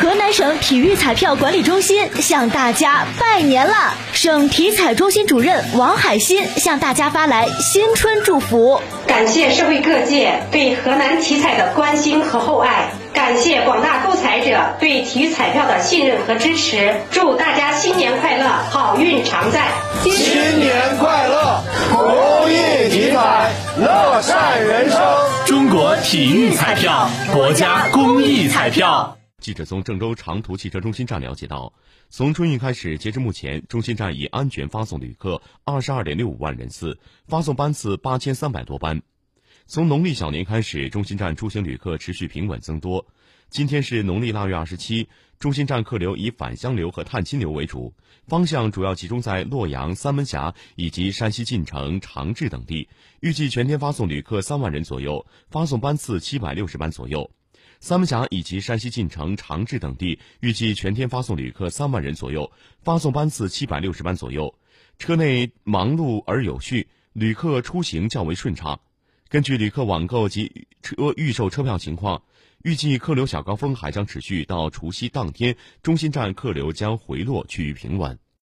[0.00, 3.94] 河南省体育彩票管理中心向大家拜年了！
[4.14, 19.60] 省体彩中心主任王海鑫向大家发来新春祝福，感谢社会各界对河南体彩的关心和厚爱，感谢广大购彩者对体育彩票的信任和支持，祝大家新年快乐，好运常在！
[20.02, 21.62] 新年快乐，
[21.92, 24.98] 公益体彩，乐善人生。
[25.46, 29.16] 中国体育彩票，国家公益彩票。
[29.42, 31.74] 记者从郑州长途汽车中心站了解到，
[32.08, 39.02] 从春运开始，截至目前，中心站已安全发送旅客二十二点六五万人次，发送班次八千三百多班。
[39.66, 43.04] 从农历小年开始，中心站出行旅客持续平稳增多。
[43.50, 45.08] 今天是农历腊月二十七，
[45.40, 47.92] 中心站客流以返乡流和探亲流为主，
[48.28, 52.88] 方向主要集中在洛阳、三门峡以及山西晋城、长治等地。
[53.18, 57.28] 预计全天发送旅客三万人左右，发送班次七百六十班左右。
[57.82, 64.54] 三门峡以及山西晋城、长治等地预计全天发送旅客三万人左右，发送班次七百六十班左右。
[65.00, 68.80] 车内忙碌而有序，旅客出行较为顺畅。
[69.28, 72.22] 根据旅客网购及车预售车票情况，
[72.62, 78.16] 预计客流小高峰还将持续到除夕当天，中心站客流将回落趋于平稳。